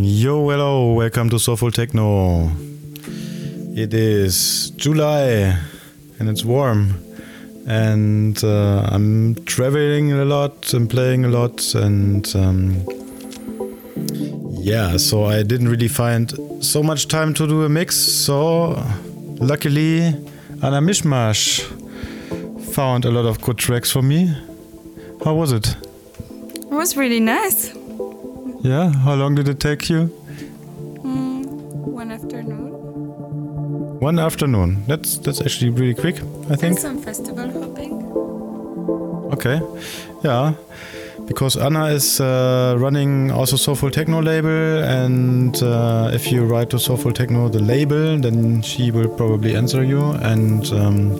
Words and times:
Yo, 0.00 0.48
hello, 0.48 0.92
welcome 0.92 1.28
to 1.28 1.40
Soulful 1.40 1.72
Techno. 1.72 2.52
It 3.74 3.92
is 3.92 4.70
July 4.76 5.58
and 6.20 6.28
it's 6.28 6.44
warm, 6.44 6.94
and 7.66 8.38
uh, 8.44 8.88
I'm 8.92 9.34
traveling 9.44 10.12
a 10.12 10.24
lot 10.24 10.72
and 10.72 10.88
playing 10.88 11.24
a 11.24 11.28
lot, 11.28 11.74
and 11.74 12.24
um, 12.36 12.86
yeah, 14.60 14.96
so 14.98 15.24
I 15.24 15.42
didn't 15.42 15.68
really 15.68 15.88
find 15.88 16.32
so 16.64 16.80
much 16.80 17.08
time 17.08 17.34
to 17.34 17.48
do 17.48 17.64
a 17.64 17.68
mix. 17.68 17.96
So, 17.96 18.80
luckily, 19.40 20.14
Ana 20.62 20.80
Mismas 20.80 21.60
found 22.72 23.04
a 23.04 23.10
lot 23.10 23.26
of 23.26 23.40
good 23.42 23.58
tracks 23.58 23.90
for 23.90 24.02
me. 24.02 24.32
How 25.24 25.34
was 25.34 25.50
it? 25.50 25.74
It 26.54 26.70
was 26.70 26.96
really 26.96 27.20
nice. 27.20 27.77
Yeah, 28.60 28.90
how 28.90 29.14
long 29.14 29.34
did 29.36 29.48
it 29.48 29.60
take 29.60 29.88
you? 29.88 30.10
Mm, 31.04 31.46
one 31.86 32.10
afternoon. 32.10 32.72
One 34.00 34.18
afternoon. 34.18 34.84
That's 34.86 35.18
that's 35.18 35.40
actually 35.40 35.70
really 35.70 35.94
quick, 35.94 36.16
I 36.50 36.56
think. 36.56 36.72
And 36.72 36.78
some 36.78 36.98
festival 36.98 37.48
hopping. 37.50 38.02
Okay, 39.32 39.60
yeah, 40.24 40.54
because 41.26 41.56
Anna 41.56 41.86
is 41.86 42.20
uh, 42.20 42.74
running 42.78 43.30
also 43.30 43.56
Soulful 43.56 43.90
Techno 43.90 44.20
label, 44.22 44.82
and 44.82 45.62
uh, 45.62 46.10
if 46.12 46.32
you 46.32 46.44
write 46.44 46.70
to 46.70 46.78
Soulful 46.78 47.12
Techno 47.12 47.48
the 47.48 47.60
label, 47.62 48.18
then 48.18 48.62
she 48.62 48.90
will 48.90 49.08
probably 49.08 49.54
answer 49.54 49.84
you. 49.84 50.12
And 50.22 50.66
um, 50.72 51.12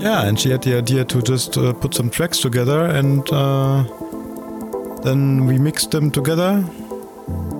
yeah, 0.00 0.26
and 0.26 0.38
she 0.38 0.50
had 0.50 0.62
the 0.62 0.76
idea 0.78 1.04
to 1.04 1.20
just 1.22 1.58
uh, 1.58 1.72
put 1.74 1.94
some 1.94 2.08
tracks 2.08 2.38
together, 2.38 2.86
and 2.86 3.28
uh, 3.30 3.84
then 5.04 5.46
we 5.46 5.58
mix 5.58 5.86
them 5.86 6.10
together, 6.10 6.64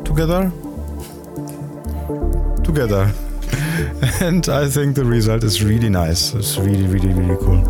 together, 0.04 0.50
together. 2.64 3.12
and 4.20 4.48
I 4.48 4.68
think 4.68 4.94
the 4.96 5.04
result 5.04 5.44
is 5.44 5.62
really 5.62 5.90
nice. 5.90 6.32
It's 6.34 6.56
really, 6.56 6.86
really, 6.86 7.12
really 7.12 7.36
cool. 7.36 7.62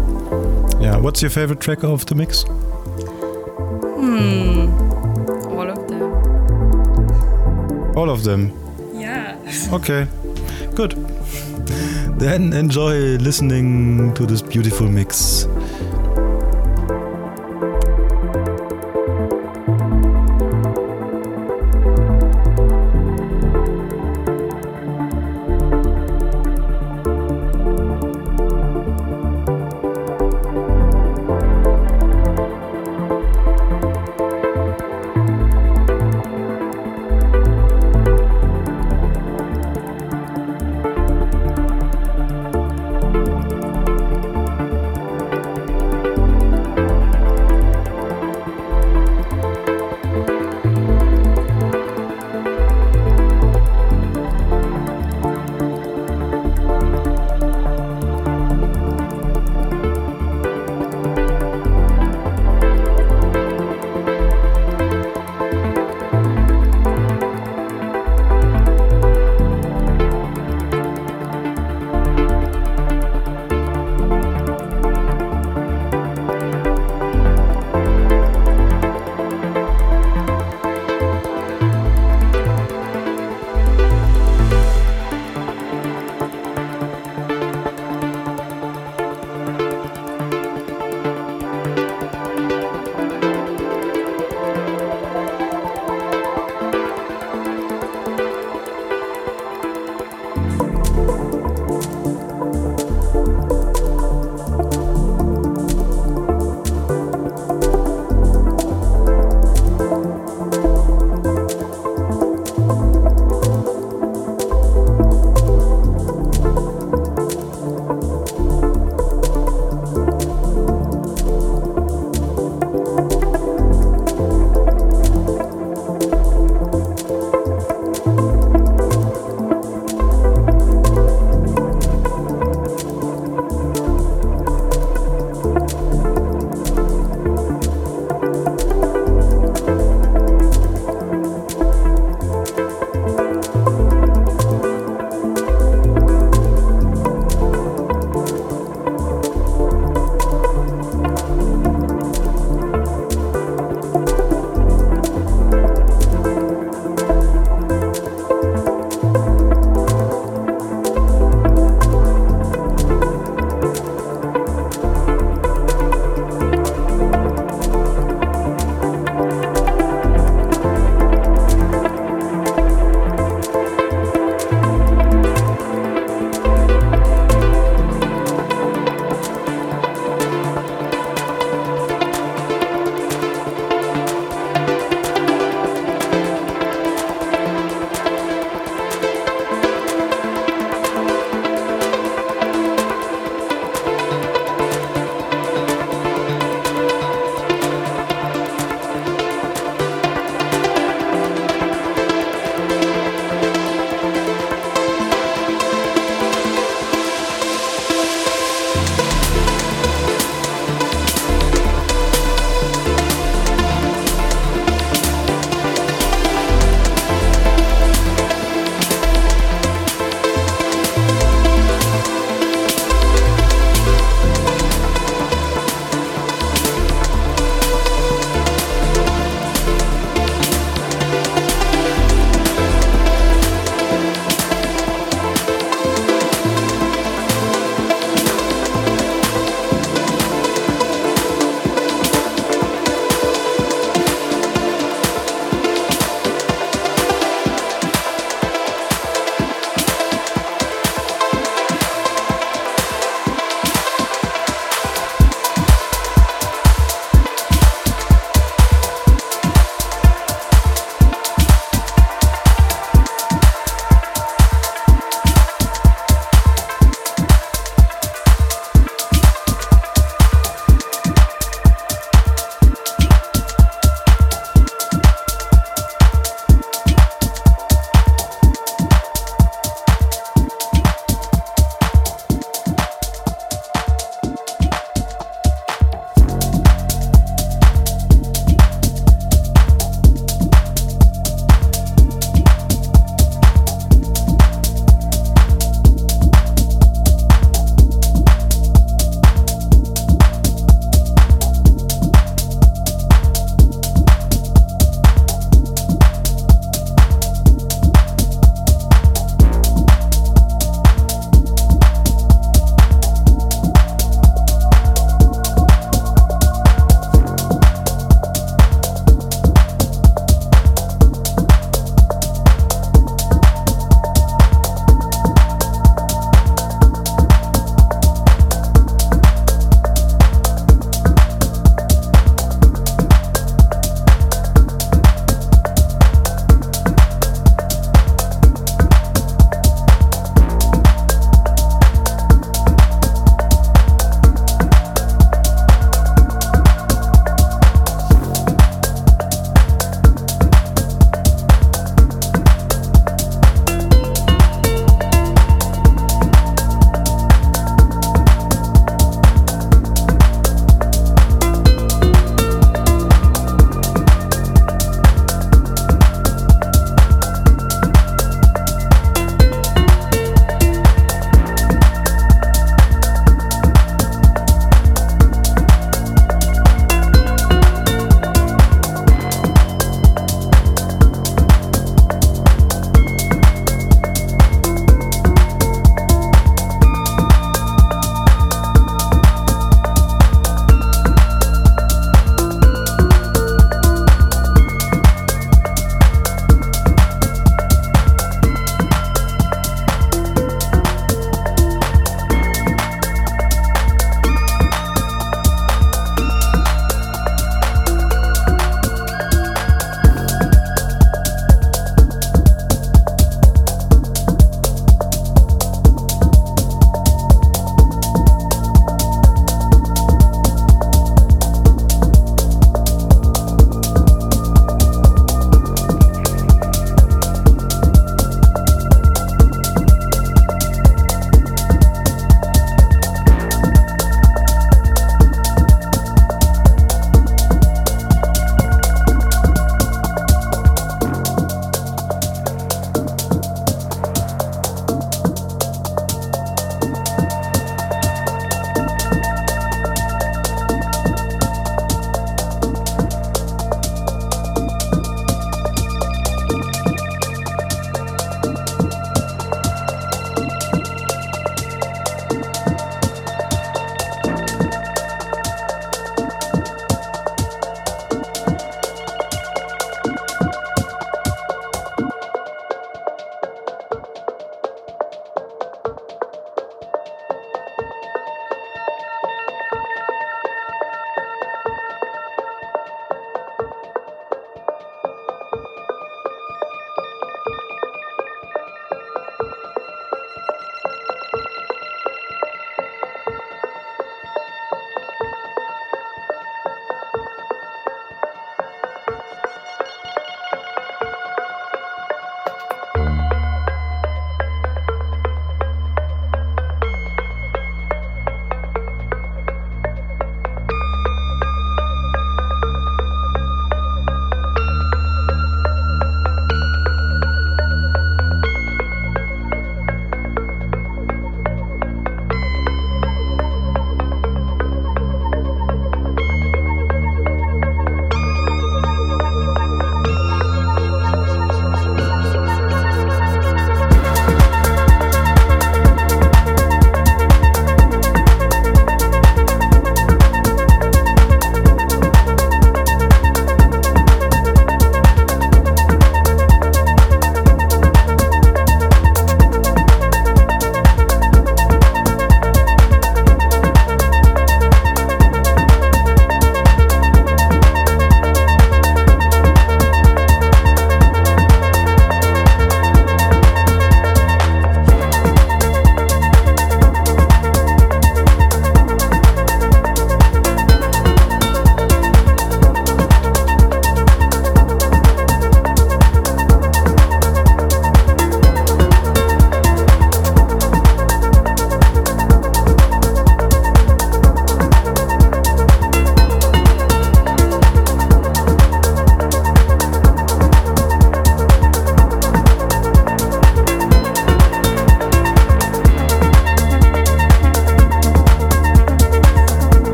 Yeah, 0.81 0.97
what's 0.97 1.23
your 1.23 1.31
favorite 1.31 1.61
track 1.61 1.83
of 1.83 2.07
the 2.07 2.15
mix? 2.15 2.45
Hmm. 3.99 4.69
All 5.51 5.69
of 5.71 5.89
them. 5.89 6.03
All 7.97 8.11
of 8.11 8.23
them. 8.25 8.53
Yeah. 8.95 9.37
Okay, 9.73 10.07
good. 10.75 10.93
Then 12.19 12.53
enjoy 12.53 13.17
listening 13.19 14.15
to 14.15 14.25
this 14.27 14.43
beautiful 14.43 14.89
mix. 14.89 15.47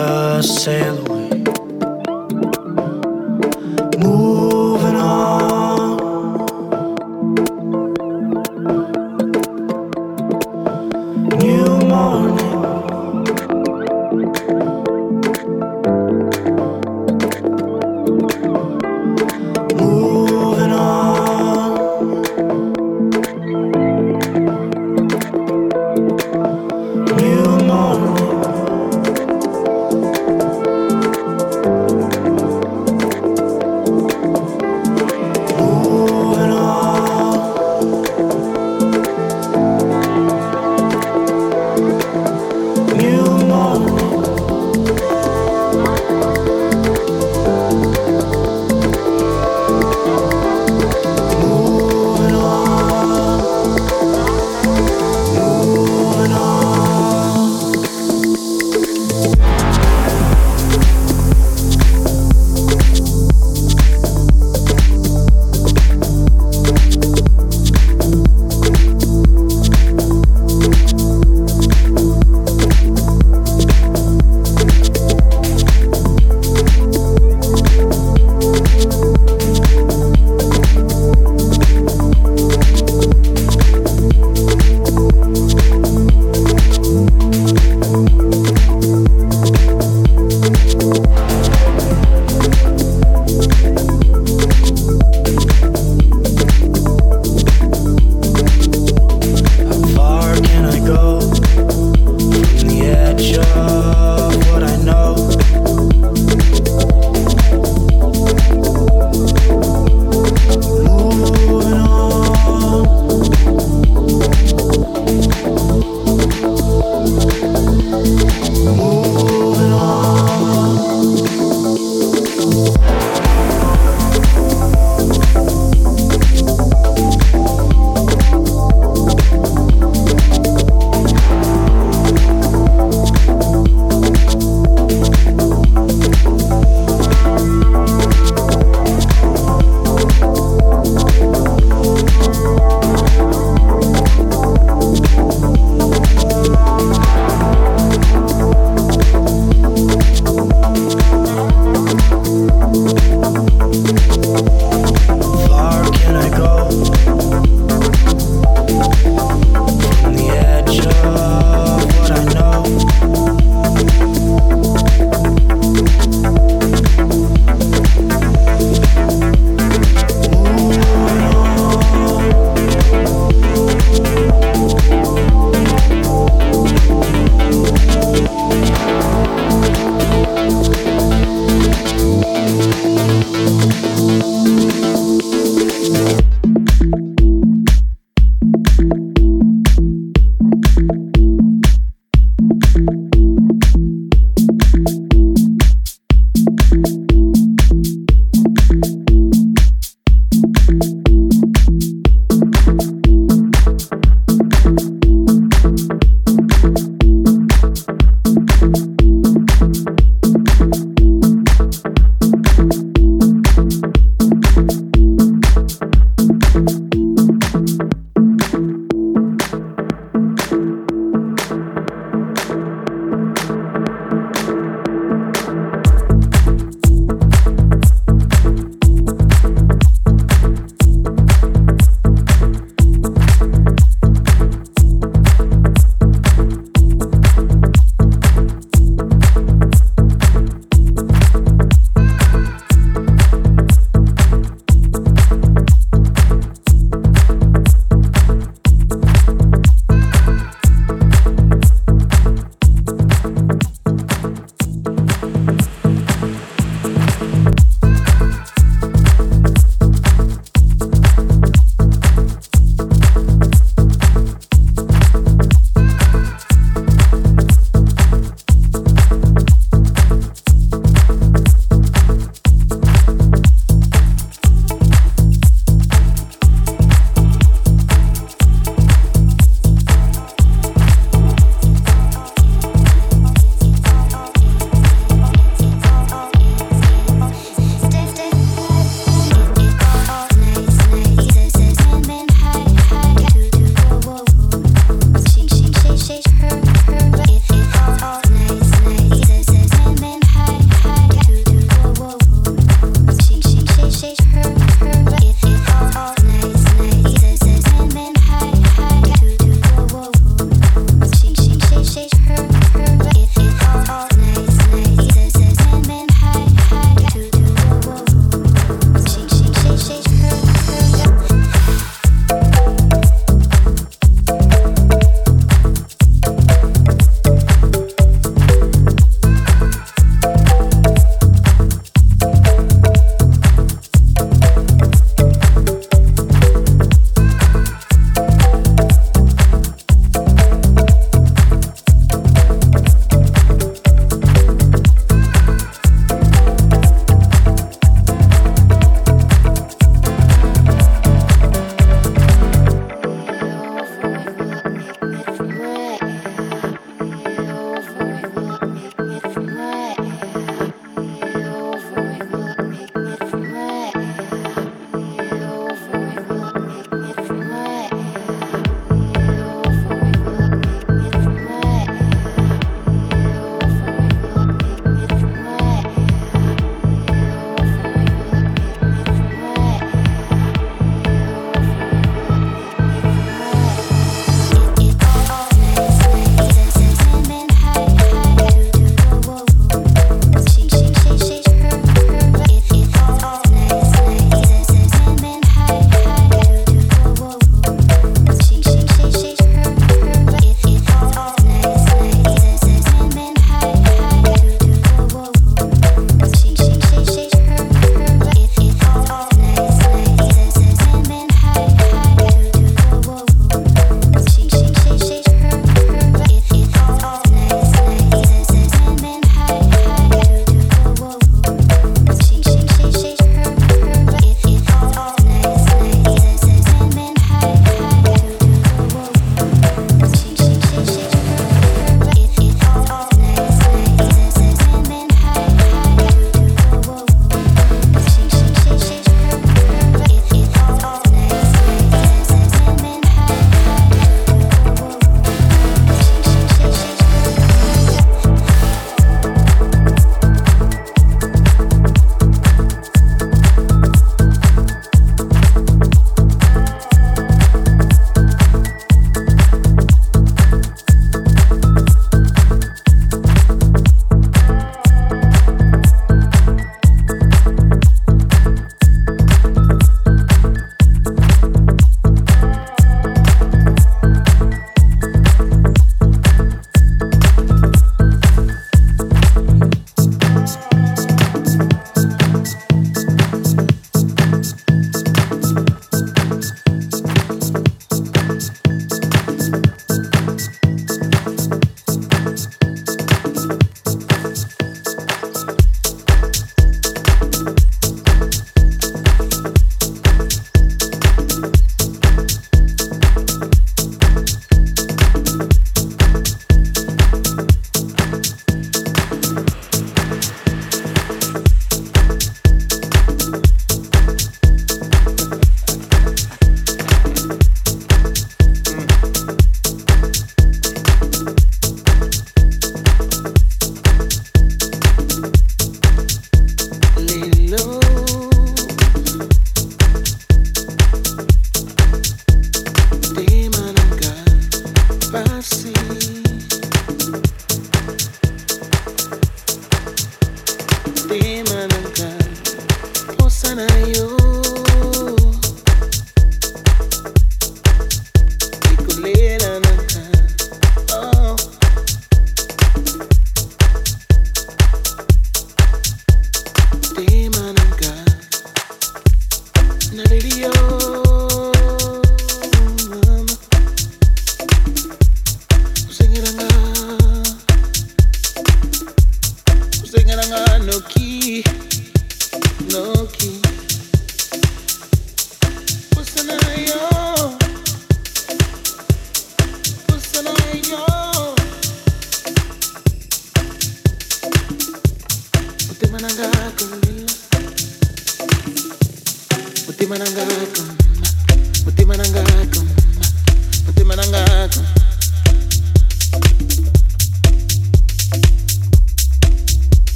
Just 0.00 0.64
sail 0.64 0.98
away. 1.10 1.49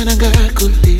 Mm-hmm. 0.00 0.99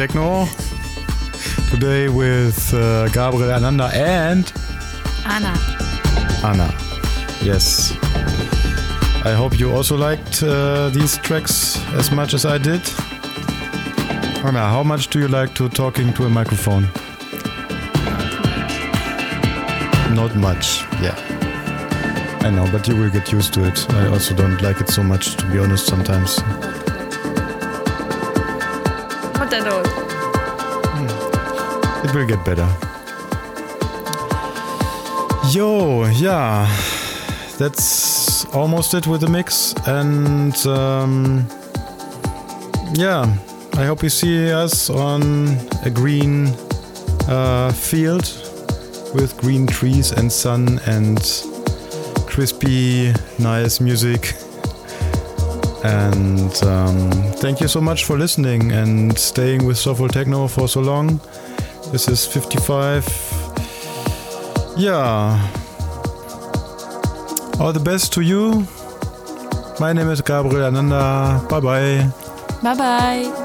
Techno. 0.00 0.46
Today 1.70 2.08
with 2.08 2.72
uh, 2.72 3.06
Gabriel 3.08 3.52
Ananda 3.52 3.90
and 3.92 4.50
Ana. 5.26 5.54
Ana. 6.42 6.74
Yes. 7.42 7.92
I 9.26 9.34
hope 9.36 9.60
you 9.60 9.70
also 9.70 9.98
liked 9.98 10.42
uh, 10.42 10.88
these 10.88 11.18
tracks 11.18 11.76
as 11.92 12.10
much 12.10 12.32
as 12.32 12.46
I 12.46 12.56
did. 12.56 12.80
Ana, 14.42 14.70
how 14.70 14.82
much 14.82 15.08
do 15.08 15.18
you 15.18 15.28
like 15.28 15.52
to 15.56 15.68
talking 15.68 16.14
to 16.14 16.24
a 16.24 16.30
microphone? 16.30 16.84
Not 20.14 20.34
much, 20.34 20.80
yeah. 21.02 21.14
I 22.40 22.48
know, 22.48 22.66
but 22.72 22.88
you 22.88 22.96
will 22.96 23.10
get 23.10 23.30
used 23.30 23.52
to 23.52 23.64
it. 23.64 23.86
I 23.90 24.06
also 24.06 24.34
don't 24.34 24.62
like 24.62 24.80
it 24.80 24.88
so 24.88 25.02
much, 25.02 25.36
to 25.36 25.44
be 25.50 25.58
honest, 25.58 25.86
sometimes. 25.86 26.40
All. 29.40 29.46
It 32.04 32.14
will 32.14 32.26
get 32.26 32.44
better. 32.44 32.68
Yo, 35.50 36.04
yeah, 36.10 36.68
that's 37.56 38.44
almost 38.54 38.92
it 38.92 39.06
with 39.06 39.22
the 39.22 39.28
mix, 39.28 39.74
and 39.86 40.54
um, 40.66 41.46
yeah, 42.92 43.34
I 43.78 43.86
hope 43.86 44.02
you 44.02 44.10
see 44.10 44.52
us 44.52 44.90
on 44.90 45.22
a 45.86 45.90
green 45.90 46.48
uh, 47.26 47.72
field 47.72 48.24
with 49.14 49.38
green 49.38 49.66
trees 49.66 50.12
and 50.12 50.30
sun 50.30 50.80
and 50.86 51.18
crispy, 52.26 53.14
nice 53.38 53.80
music. 53.80 54.34
And 55.82 56.54
um, 56.64 57.10
thank 57.40 57.60
you 57.60 57.68
so 57.68 57.80
much 57.80 58.04
for 58.04 58.18
listening 58.18 58.72
and 58.72 59.16
staying 59.18 59.64
with 59.64 59.78
Soulful 59.78 60.08
Techno 60.08 60.46
for 60.46 60.68
so 60.68 60.80
long. 60.80 61.20
This 61.92 62.08
is 62.08 62.26
55. 62.26 63.06
Yeah. 64.76 65.40
All 67.58 67.72
the 67.72 67.80
best 67.82 68.12
to 68.14 68.20
you. 68.20 68.66
My 69.80 69.92
name 69.92 70.10
is 70.10 70.20
Gabriel 70.20 70.64
Ananda. 70.66 71.44
Bye 71.48 71.60
bye. 71.60 72.10
Bye 72.62 72.74
bye. 72.74 73.36